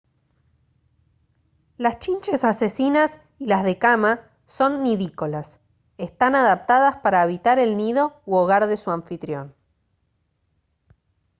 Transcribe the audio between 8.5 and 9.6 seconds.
de su anfitrión